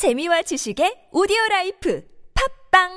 재미와 0.00 0.40
지식의 0.40 1.12
오디오 1.12 1.36
라이프 1.50 2.02
팝빵 2.72 2.88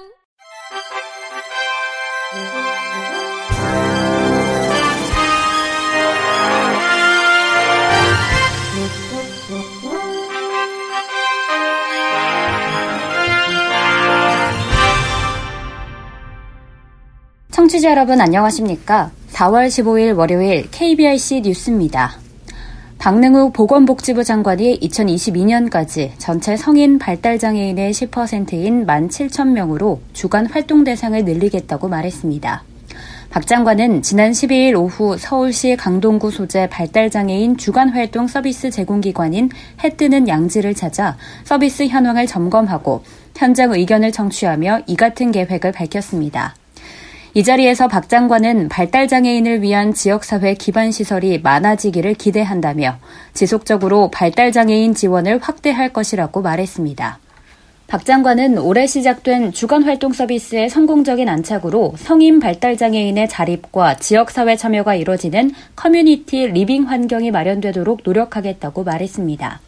청취자 17.51 17.91
여러분 17.91 18.21
안녕하십니까? 18.21 19.11
4월 19.33 19.67
15일 19.67 20.17
월요일 20.17 20.71
KBRC 20.71 21.41
뉴스입니다. 21.41 22.22
박능욱 23.03 23.51
보건복지부 23.51 24.23
장관이 24.23 24.79
2022년까지 24.79 26.11
전체 26.17 26.55
성인 26.55 26.97
발달장애인의 26.99 27.91
10%인 27.91 28.87
17,000명으로 28.87 29.99
주간 30.13 30.45
활동 30.45 30.85
대상을 30.85 31.25
늘리겠다고 31.25 31.89
말했습니다. 31.89 32.63
박 33.29 33.45
장관은 33.45 34.03
지난 34.03 34.31
12일 34.31 34.79
오후 34.79 35.17
서울시 35.17 35.75
강동구 35.75 36.31
소재 36.31 36.69
발달장애인 36.69 37.57
주간활동 37.57 38.27
서비스 38.27 38.71
제공기관인 38.71 39.49
해뜨는 39.83 40.29
양지를 40.29 40.73
찾아 40.73 41.17
서비스 41.43 41.85
현황을 41.87 42.25
점검하고 42.25 43.03
현장 43.35 43.73
의견을 43.73 44.13
청취하며 44.13 44.83
이 44.87 44.95
같은 44.95 45.33
계획을 45.33 45.73
밝혔습니다. 45.73 46.55
이 47.35 47.43
자리에서 47.43 47.87
박 47.87 48.09
장관은 48.09 48.69
발달장애인을 48.69 49.63
위한 49.63 49.91
지역사회 49.95 50.53
기반 50.53 50.91
시설이 50.91 51.39
많아지기를 51.39 52.13
기대한다며 52.13 52.99
지속적으로 53.33 54.11
발달장애인 54.11 54.93
지원을 54.93 55.39
확대할 55.41 55.91
것이라고 55.91 56.43
말했습니다. 56.43 57.17
박 57.87 58.05
장관은 58.05 58.59
올해 58.59 58.85
시작된 58.85 59.51
주간 59.51 59.81
활동 59.81 60.13
서비스의 60.13 60.69
성공적인 60.69 61.27
안착으로 61.27 61.95
성인 61.97 62.39
발달장애인의 62.39 63.29
자립과 63.29 63.95
지역사회 63.95 64.55
참여가 64.55 64.93
이뤄지는 64.93 65.53
커뮤니티 65.75 66.45
리빙 66.45 66.83
환경이 66.83 67.31
마련되도록 67.31 68.01
노력하겠다고 68.03 68.83
말했습니다. 68.83 69.59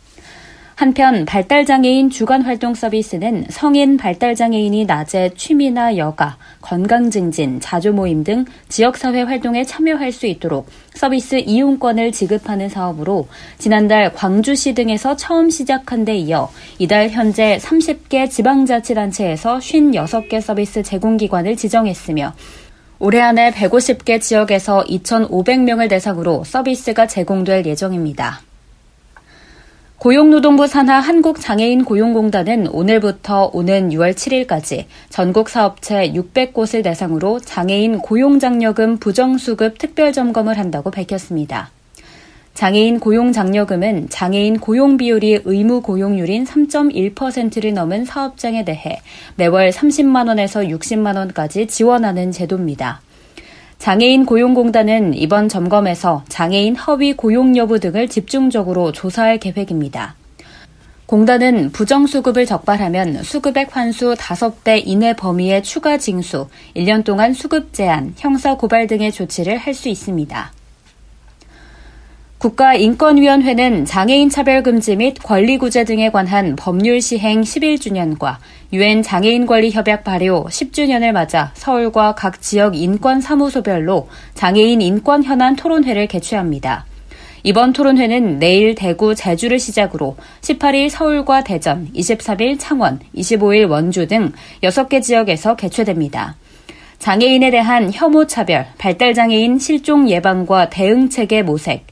한편 0.76 1.24
발달장애인 1.24 2.10
주간활동 2.10 2.76
서비스는 2.76 3.46
성인 3.50 3.96
발달장애인이 3.96 4.84
낮에 4.84 5.32
취미나 5.38 5.96
여가, 5.96 6.36
건강증진, 6.62 7.62
자조모임 7.62 8.26
등 8.26 8.44
지역사회 8.68 9.22
활동에 9.22 9.64
참여할 9.64 10.12
수 10.12 10.28
있도록 10.28 10.68
서비스 10.94 11.36
이용권을 11.36 12.12
지급하는 12.12 12.68
사업으로 12.68 13.30
지난달 13.58 14.14
광주시 14.14 14.74
등에서 14.74 15.16
처음 15.16 15.50
시작한 15.50 16.04
데 16.04 16.18
이어 16.18 16.52
이달 16.78 17.10
현재 17.10 17.58
30개 17.62 18.30
지방자치단체에서 18.30 19.60
56개 19.60 20.42
서비스 20.42 20.84
제공기관을 20.84 21.56
지정했으며 21.56 22.34
올해 23.00 23.22
안에 23.22 23.52
150개 23.52 24.20
지역에서 24.20 24.84
2,500명을 24.90 25.88
대상으로 25.88 26.44
서비스가 26.44 27.08
제공될 27.08 27.66
예정입니다. 27.66 28.45
고용노동부 29.98 30.68
산하 30.68 31.00
한국장애인 31.00 31.86
고용공단은 31.86 32.68
오늘부터 32.68 33.50
오는 33.54 33.90
6월 33.90 34.14
7일까지 34.14 34.86
전국 35.10 35.50
사업체 35.50 36.12
600곳을 36.12 36.84
대상으로 36.84 37.40
장애인 37.40 38.00
고용장려금 38.00 38.98
부정수급 38.98 39.78
특별점검을 39.78 40.60
한다고 40.60 40.92
밝혔습니다. 40.92 41.72
장애인 42.54 43.00
고용장려금은 43.00 44.10
장애인 44.10 44.60
고용 44.60 44.98
비율이 44.98 45.42
의무 45.46 45.82
고용률인 45.82 46.44
3.1%를 46.44 47.74
넘은 47.74 48.06
사업장에 48.06 48.64
대해 48.64 49.02
매월 49.38 49.72
30만원에서 49.72 50.70
60만원까지 50.70 51.68
지원하는 51.70 52.32
제도입니다. 52.32 53.02
장애인 53.86 54.26
고용공단은 54.26 55.14
이번 55.14 55.48
점검에서 55.48 56.24
장애인 56.28 56.76
허위 56.76 57.14
고용 57.14 57.56
여부 57.56 57.80
등을 57.80 58.08
집중적으로 58.08 58.92
조사할 58.92 59.38
계획입니다. 59.38 60.16
공단은 61.06 61.72
부정수급을 61.72 62.48
적발하면 62.48 63.22
수급액 63.22 63.76
환수 63.76 64.16
5배 64.16 64.82
이내 64.88 65.16
범위의 65.16 65.62
추가 65.62 66.00
징수, 66.00 66.48
1년 66.76 67.04
동안 67.04 67.34
수급 67.34 67.74
제한, 67.74 68.16
형사 68.18 68.58
고발 68.58 68.88
등의 68.88 69.12
조치를 69.12 69.60
할 69.60 69.76
수 69.76 69.88
있습니다. 69.88 70.52
국가인권위원회는 72.38 73.86
장애인 73.86 74.30
차별금지 74.30 74.98
및 74.98 75.16
권리구제 75.24 75.86
등에 75.86 76.10
관한 76.10 76.56
법률 76.58 77.02
시행 77.02 77.42
11주년과 77.42 78.36
유엔 78.74 79.02
장애인 79.02 79.46
권리 79.46 79.72
협약 79.72 80.04
발효 80.04 80.46
10주년을 80.46 81.14
맞아 81.14 81.52
서울과 81.54 82.16
각 82.16 82.42
지역 82.42 82.76
인권 82.76 83.22
사무소별로 83.22 84.10
장애인 84.34 84.82
인권 84.82 85.24
현안 85.24 85.56
토론회를 85.56 86.08
개최합니다. 86.08 86.86
이번 87.44 87.74
토론회는 87.74 88.40
내일 88.40 88.76
대구, 88.76 89.16
제주를 89.16 89.60
시작으로 89.60 90.18
18일 90.42 90.90
서울과 90.90 91.44
대전, 91.44 91.88
23일 91.96 92.58
창원, 92.60 93.00
25일 93.16 93.70
원주 93.70 94.08
등 94.08 94.34
6개 94.62 95.02
지역에서 95.02 95.56
개최됩니다. 95.56 96.36
장애인에 96.98 97.52
대한 97.52 97.92
혐오 97.94 98.26
차별, 98.26 98.66
발달장애인 98.80 99.60
실종 99.60 100.10
예방과 100.10 100.70
대응 100.70 101.10
체계 101.10 101.44
모색, 101.44 101.86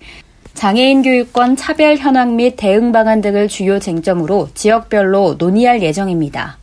장애인 0.54 1.02
교육권 1.02 1.56
차별 1.56 1.98
현황 1.98 2.36
및 2.36 2.56
대응 2.56 2.92
방안 2.92 3.22
등을 3.22 3.48
주요 3.48 3.80
쟁점으로 3.80 4.50
지역별로 4.54 5.36
논의할 5.38 5.82
예정입니다. 5.82 6.58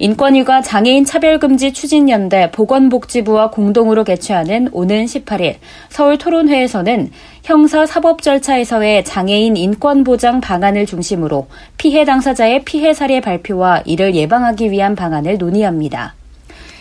인권위가 0.00 0.62
장애인 0.62 1.04
차별금지 1.04 1.72
추진연대 1.72 2.52
보건복지부와 2.52 3.50
공동으로 3.50 4.04
개최하는 4.04 4.68
오는 4.72 5.04
18일 5.04 5.56
서울 5.88 6.18
토론회에서는 6.18 7.10
형사 7.42 7.84
사법 7.84 8.22
절차에서의 8.22 9.04
장애인 9.04 9.56
인권 9.56 10.04
보장 10.04 10.40
방안을 10.40 10.86
중심으로 10.86 11.48
피해 11.76 12.04
당사자의 12.04 12.64
피해 12.64 12.94
사례 12.94 13.20
발표와 13.20 13.82
이를 13.86 14.14
예방하기 14.14 14.70
위한 14.70 14.94
방안을 14.94 15.38
논의합니다. 15.38 16.17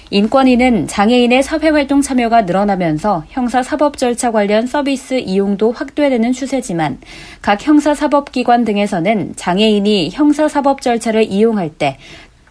인권위는 0.10 0.88
장애인의 0.88 1.44
사회활동 1.44 2.02
참여가 2.02 2.44
늘어나면서 2.44 3.26
형사사법 3.28 3.98
절차 3.98 4.32
관련 4.32 4.66
서비스 4.66 5.16
이용도 5.16 5.74
확대되는 5.74 6.32
추세지만 6.32 7.00
각 7.42 7.66
형사사법기관 7.66 8.64
등에서는 8.64 9.34
장애인이 9.36 10.12
형사사법 10.14 10.82
절차를 10.82 11.24
이용할 11.24 11.70
때 11.70 11.98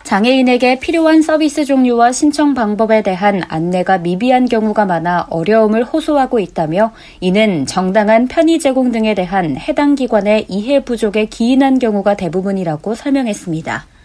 장애인에게 0.03 0.78
필요한 0.78 1.21
서비스 1.21 1.65
종류와 1.65 2.12
신청 2.12 2.55
방법에 2.55 3.03
대한 3.03 3.43
안내가 3.49 3.99
미비한 3.99 4.47
경우가 4.47 4.84
많아 4.84 5.27
어려움을 5.31 5.83
호소하고 5.83 6.39
있다며 6.39 6.93
이는 7.21 7.66
정당한 7.66 8.28
편의 8.28 8.61
제공 8.61 8.93
등에 8.93 9.15
대한 9.15 9.56
해당 9.56 9.97
기관의 9.97 10.47
이해 10.49 10.84
부족에 10.84 11.25
기인한 11.25 11.81
경우가 11.81 12.15
대부분이라고 12.15 12.95
설명했습니다. 12.95 13.96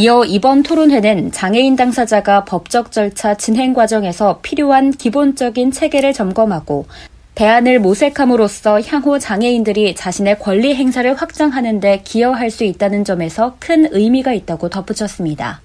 이어 0.00 0.22
이번 0.24 0.62
토론회는 0.62 1.32
장애인 1.32 1.74
당사자가 1.74 2.44
법적 2.44 2.92
절차 2.92 3.34
진행 3.34 3.74
과정에서 3.74 4.38
필요한 4.42 4.92
기본적인 4.92 5.72
체계를 5.72 6.12
점검하고 6.12 6.86
대안을 7.34 7.80
모색함으로써 7.80 8.80
향후 8.82 9.18
장애인들이 9.18 9.96
자신의 9.96 10.38
권리 10.38 10.76
행사를 10.76 11.12
확장하는 11.12 11.80
데 11.80 12.02
기여할 12.04 12.52
수 12.52 12.62
있다는 12.62 13.02
점에서 13.02 13.56
큰 13.58 13.88
의미가 13.90 14.34
있다고 14.34 14.68
덧붙였습니다. 14.68 15.62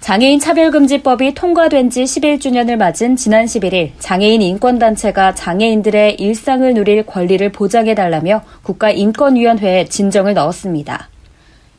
장애인 0.00 0.40
차별금지법이 0.40 1.34
통과된 1.34 1.90
지 1.90 2.04
11주년을 2.04 2.76
맞은 2.76 3.16
지난 3.16 3.44
11일 3.44 3.90
장애인 3.98 4.40
인권단체가 4.40 5.34
장애인들의 5.34 6.14
일상을 6.14 6.72
누릴 6.72 7.04
권리를 7.04 7.46
보장해달라며 7.52 8.40
국가인권위원회에 8.62 9.84
진정을 9.90 10.32
넣었습니다. 10.32 11.10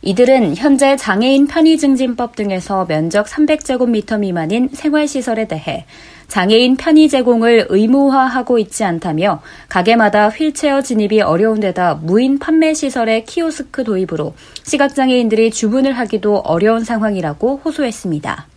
이들은 0.01 0.55
현재 0.55 0.95
장애인 0.95 1.47
편의증진법 1.47 2.37
등에서 2.37 2.85
면적 2.85 3.25
300제곱미터 3.25 4.19
미만인 4.19 4.69
생활시설에 4.71 5.45
대해 5.45 5.85
장애인 6.29 6.77
편의 6.77 7.09
제공을 7.09 7.67
의무화하고 7.69 8.59
있지 8.59 8.85
않다며 8.85 9.41
가게마다 9.67 10.29
휠체어 10.29 10.81
진입이 10.83 11.21
어려운 11.21 11.59
데다 11.59 11.95
무인 11.95 12.39
판매 12.39 12.73
시설의 12.73 13.25
키오스크 13.25 13.83
도입으로 13.83 14.35
시각장애인들이 14.63 15.51
주문을 15.51 15.91
하기도 15.93 16.37
어려운 16.37 16.85
상황이라고 16.85 17.61
호소했습니다. 17.65 18.47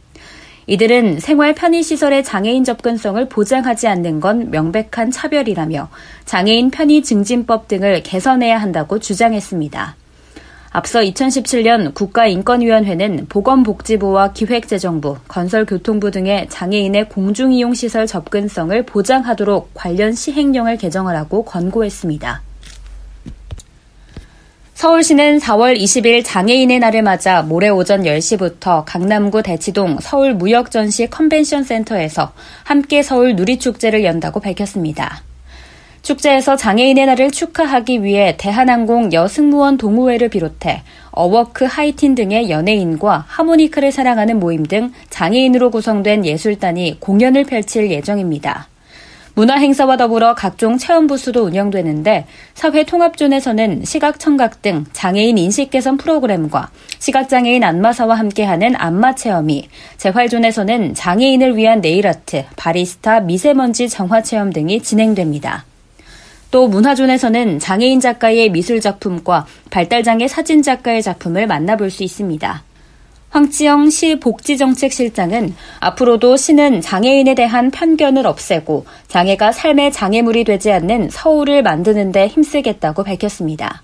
이들은 0.69 1.19
생활 1.19 1.55
편의시설의 1.55 2.23
장애인 2.23 2.63
접근성을 2.63 3.29
보장하지 3.29 3.89
않는 3.89 4.21
건 4.21 4.51
명백한 4.53 5.11
차별이라며 5.11 5.89
장애인 6.25 6.71
편의 6.71 7.03
증진법 7.03 7.67
등을 7.67 8.05
개선해야 8.05 8.59
한다고 8.59 9.01
주장했습니다. 9.01 10.02
앞서 10.75 11.01
2017년 11.01 11.93
국가인권위원회는 11.93 13.27
보건복지부와 13.29 14.33
기획재정부, 14.33 15.19
건설교통부 15.29 16.11
등의 16.11 16.49
장애인의 16.49 17.11
공중이용시설 17.11 18.07
접근성을 18.07 18.83
보장하도록 18.87 19.73
관련 19.75 20.15
시행령을 20.15 20.79
개정하라고 20.79 21.45
권고했습니다. 21.45 22.43
서울시는 24.73 25.39
4월 25.39 25.79
20일 25.79 26.23
장애인의 26.25 26.79
날을 26.79 27.03
맞아 27.03 27.43
모레 27.43 27.69
오전 27.69 28.03
10시부터 28.03 28.85
강남구 28.87 29.43
대치동 29.43 29.99
서울무역전시 30.01 31.09
컨벤션 31.11 31.65
센터에서 31.65 32.33
함께 32.65 33.03
서울 33.03 33.37
누리축제를 33.37 34.05
연다고 34.05 34.41
밝혔습니다. 34.41 35.23
축제에서 36.03 36.57
장애인의 36.57 37.07
날을 37.07 37.31
축하하기 37.31 38.03
위해 38.03 38.35
대한항공 38.37 39.13
여승무원 39.13 39.79
동호회를 39.79 40.29
비롯해 40.31 40.83
어워크 41.13 41.65
하이틴 41.65 42.17
등의 42.17 42.51
연예인과 42.51 43.25
하모니카를 43.29 43.93
사랑하는 43.93 44.41
모임 44.41 44.65
등 44.65 44.93
장애인으로 45.11 45.71
구성된 45.71 46.27
예술단이 46.27 46.99
공연을 46.99 47.45
펼칠 47.45 47.91
예정입니다. 47.91 48.67
문화 49.35 49.57
행사와 49.57 49.97
더불어 49.97 50.35
각종 50.35 50.77
체험 50.77 51.07
부스도 51.07 51.45
운영되는데 51.45 52.27
사회 52.53 52.85
통합존에서는 52.85 53.85
시각 53.85 54.19
청각 54.19 54.61
등 54.61 54.85
장애인 54.93 55.39
인식 55.39 55.71
개선 55.71 55.97
프로그램과 55.97 56.69
시각장애인 56.99 57.65
안마사와 57.65 58.17
함께하는 58.17 58.75
안마 58.77 59.15
체험이 59.15 59.69
재활존에서는 59.97 60.95
장애인을 60.95 61.57
위한 61.57 61.81
네일 61.81 62.09
아트, 62.09 62.45
바리스타, 62.57 63.21
미세먼지 63.21 63.89
정화 63.89 64.23
체험 64.23 64.53
등이 64.53 64.83
진행됩니다. 64.83 65.65
또 66.53 66.69
문화존에서는 66.69 67.59
장애인 67.59 67.99
작가의 67.99 68.51
미술 68.51 68.81
작품과 68.81 69.47
발달장애 69.71 70.29
사진 70.29 70.63
작가의 70.63 71.03
작품을 71.03 71.49
만나볼 71.49 71.91
수 71.91 72.05
있습니다. 72.05 72.63
황치영 73.31 73.89
시 73.89 74.21
복지정책실장은 74.21 75.55
앞으로도 75.81 76.37
시는 76.37 76.83
장애인에 76.83 77.35
대한 77.35 77.71
편견을 77.71 78.27
없애고 78.27 78.85
장애가 79.09 79.53
삶의 79.53 79.93
장애물이 79.93 80.45
되지 80.45 80.71
않는 80.71 81.09
서울을 81.11 81.63
만드는 81.63 82.13
데 82.13 82.29
힘쓰겠다고 82.29 83.03
밝혔습니다. 83.03 83.83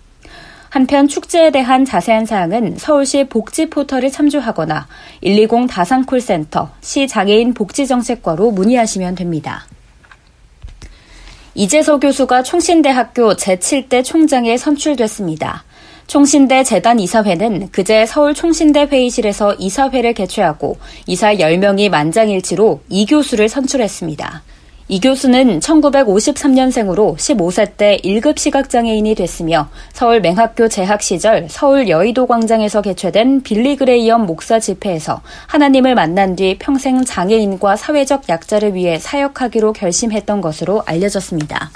한편 0.68 1.08
축제에 1.08 1.50
대한 1.50 1.86
자세한 1.86 2.26
사항은 2.26 2.76
서울시 2.76 3.24
복지 3.24 3.70
포털을 3.70 4.10
참조하거나 4.10 4.86
120 5.22 5.66
다산 5.70 6.04
콜센터 6.04 6.70
시 6.82 7.08
장애인 7.08 7.54
복지정책과로 7.54 8.50
문의하시면 8.50 9.14
됩니다. 9.14 9.64
이재서 11.58 11.98
교수가 11.98 12.44
총신대학교 12.44 13.34
제7대 13.34 14.04
총장에 14.04 14.56
선출됐습니다. 14.56 15.64
총신대 16.06 16.62
재단 16.62 17.00
이사회는 17.00 17.70
그제 17.72 18.06
서울 18.06 18.32
총신대 18.32 18.82
회의실에서 18.82 19.54
이사회를 19.54 20.12
개최하고 20.12 20.76
이사 21.08 21.34
10명이 21.34 21.88
만장일치로 21.88 22.82
이 22.88 23.06
교수를 23.06 23.48
선출했습니다. 23.48 24.42
이 24.90 25.00
교수는 25.00 25.60
1953년생으로 25.60 27.14
15세 27.16 27.76
때 27.76 27.98
1급 28.02 28.38
시각장애인이 28.38 29.14
됐으며 29.14 29.68
서울 29.92 30.22
맹학교 30.22 30.68
재학 30.68 31.02
시절 31.02 31.46
서울 31.50 31.90
여의도 31.90 32.26
광장에서 32.26 32.80
개최된 32.80 33.42
빌리 33.42 33.76
그레이엄 33.76 34.24
목사 34.24 34.58
집회에서 34.58 35.20
하나님을 35.46 35.94
만난 35.94 36.36
뒤 36.36 36.56
평생 36.58 37.04
장애인과 37.04 37.76
사회적 37.76 38.30
약자를 38.30 38.74
위해 38.74 38.98
사역하기로 38.98 39.74
결심했던 39.74 40.40
것으로 40.40 40.82
알려졌습니다. 40.86 41.70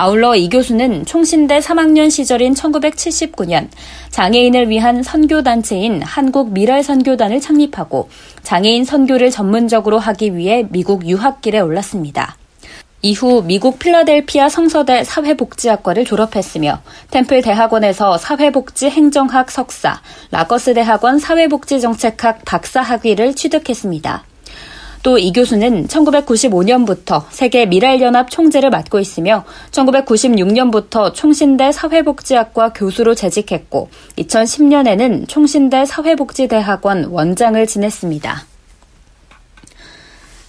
아울러 0.00 0.34
이 0.34 0.48
교수는 0.48 1.04
총신대 1.04 1.58
3학년 1.58 2.10
시절인 2.10 2.54
1979년 2.54 3.68
장애인을 4.08 4.70
위한 4.70 5.02
선교단체인 5.02 6.00
한국 6.00 6.52
미랄 6.52 6.82
선교단을 6.82 7.38
창립하고 7.42 8.08
장애인 8.42 8.86
선교를 8.86 9.30
전문적으로 9.30 9.98
하기 9.98 10.38
위해 10.38 10.66
미국 10.70 11.06
유학길에 11.06 11.60
올랐습니다. 11.60 12.38
이후 13.02 13.42
미국 13.44 13.78
필라델피아 13.78 14.48
성서대 14.48 15.04
사회복지학과를 15.04 16.06
졸업했으며 16.06 16.80
템플 17.10 17.42
대학원에서 17.42 18.16
사회복지 18.16 18.88
행정학 18.88 19.50
석사, 19.50 20.00
라거스 20.30 20.72
대학원 20.72 21.18
사회복지정책학 21.18 22.46
박사 22.46 22.80
학위를 22.80 23.34
취득했습니다. 23.34 24.29
또 25.02 25.18
이 25.18 25.32
교수는 25.32 25.86
1995년부터 25.86 27.24
세계 27.30 27.66
미랄연합 27.66 28.30
총재를 28.30 28.70
맡고 28.70 28.98
있으며 28.98 29.44
1996년부터 29.70 31.14
총신대 31.14 31.72
사회복지학과 31.72 32.72
교수로 32.72 33.14
재직했고 33.14 33.88
2010년에는 34.18 35.28
총신대 35.28 35.84
사회복지대학원 35.86 37.06
원장을 37.06 37.66
지냈습니다. 37.66 38.46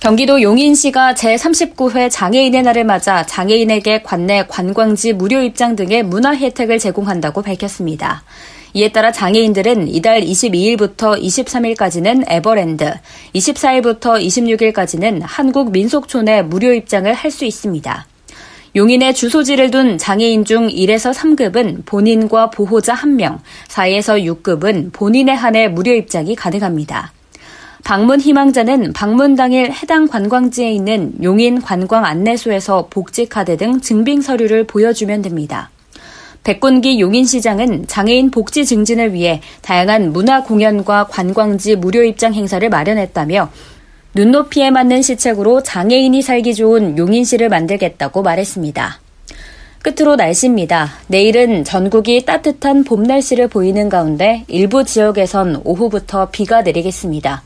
경기도 0.02 0.42
용인시가 0.42 1.14
제39회 1.14 2.10
장애인의 2.10 2.64
날을 2.64 2.86
맞아 2.86 3.24
장애인에게 3.24 4.02
관내 4.02 4.48
관광지 4.48 5.14
무료 5.14 5.42
입장 5.42 5.76
등의 5.76 6.02
문화 6.04 6.34
혜택을 6.34 6.80
제공한다고 6.80 7.44
밝혔습니다. 7.44 8.24
이에 8.74 8.92
따라 8.92 9.12
장애인들은 9.12 9.90
이달 9.90 10.22
22일부터 10.22 11.22
23일까지는 11.22 12.24
에버랜드, 12.28 12.94
24일부터 13.36 14.24
26일까지는 14.24 15.22
한국 15.24 15.72
민속촌에 15.72 16.44
무료 16.44 16.74
입장을 16.74 17.12
할 17.14 17.32
수 17.32 17.46
있습니다. 17.46 18.08
용인에 18.76 19.14
주소지를 19.14 19.72
둔 19.72 19.98
장애인 19.98 20.46
중 20.46 20.68
1에서 20.68 21.14
3급은 21.14 21.86
본인과 21.86 22.50
보호자 22.52 22.94
1명, 22.96 23.40
4에서 23.68 24.22
6급은 24.44 24.94
본인에 24.94 25.34
한해 25.34 25.70
무료 25.70 25.94
입장이 25.94 26.36
가능합니다. 26.36 27.12
방문 27.84 28.20
희망자는 28.22 28.94
방문 28.94 29.36
당일 29.36 29.72
해당 29.72 30.08
관광지에 30.08 30.72
있는 30.72 31.14
용인 31.24 31.62
관광 31.62 32.06
안내소에서 32.06 32.88
복지카드 32.90 33.58
등 33.58 33.82
증빙 33.82 34.22
서류를 34.22 34.66
보여주면 34.66 35.22
됩니다. 35.22 35.70
백군기 36.44 37.00
용인시장은 37.00 37.86
장애인 37.88 38.32
복지 38.32 38.66
증진을 38.66 39.14
위해 39.14 39.42
다양한 39.62 40.12
문화 40.12 40.44
공연과 40.44 41.08
관광지 41.08 41.76
무료 41.76 42.04
입장 42.04 42.34
행사를 42.34 42.68
마련했다며 42.68 43.50
눈높이에 44.14 44.72
맞는 44.72 45.02
시책으로 45.04 45.64
장애인이 45.64 46.22
살기 46.22 46.56
좋은 46.56 46.98
용인시를 46.98 47.48
만들겠다고 47.50 48.24
말했습니다. 48.24 49.00
끝으로 49.84 50.16
날씨입니다. 50.16 50.90
내일은 51.08 51.64
전국이 51.64 52.26
따뜻한 52.26 52.84
봄 52.84 53.04
날씨를 53.04 53.48
보이는 53.48 53.90
가운데 53.90 54.44
일부 54.48 54.84
지역에선 54.84 55.62
오후부터 55.64 56.30
비가 56.30 56.62
내리겠습니다. 56.62 57.42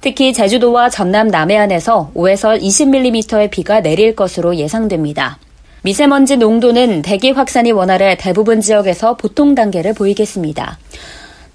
특히 0.00 0.32
제주도와 0.32 0.88
전남 0.88 1.28
남해안에서 1.28 2.12
5에서 2.14 2.60
20mm의 2.60 3.50
비가 3.50 3.80
내릴 3.80 4.16
것으로 4.16 4.56
예상됩니다. 4.56 5.38
미세먼지 5.82 6.36
농도는 6.36 7.02
대기 7.02 7.30
확산이 7.30 7.72
원활해 7.72 8.16
대부분 8.18 8.60
지역에서 8.60 9.16
보통 9.16 9.54
단계를 9.54 9.94
보이겠습니다. 9.94 10.78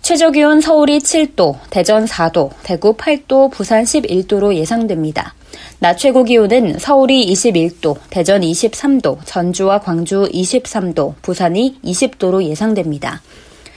최저 0.01 0.31
기온 0.31 0.59
서울이 0.59 0.99
7도, 0.99 1.55
대전 1.69 2.05
4도, 2.05 2.49
대구 2.63 2.95
8도, 2.95 3.51
부산 3.51 3.83
11도로 3.83 4.53
예상됩니다. 4.53 5.33
낮 5.79 5.97
최고 5.97 6.23
기온은 6.23 6.77
서울이 6.77 7.25
21도, 7.31 7.97
대전 8.09 8.41
23도, 8.41 9.19
전주와 9.25 9.79
광주 9.79 10.29
23도, 10.33 11.13
부산이 11.21 11.77
20도로 11.83 12.43
예상됩니다. 12.43 13.21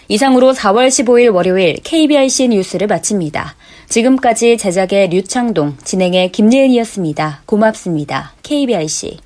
이상으로 0.08 0.52
4월 0.52 0.88
15일 0.88 1.34
월요일 1.34 1.76
KBRC 1.82 2.48
뉴스를 2.48 2.86
마칩니다. 2.86 3.54
지금까지 3.88 4.56
제작의 4.56 5.08
류창동, 5.10 5.78
진행의 5.84 6.32
김예은이었습니다. 6.32 7.42
고맙습니다. 7.46 8.32
KBRC. 8.42 9.18